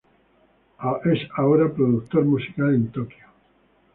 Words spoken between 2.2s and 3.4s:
musical en Tokio.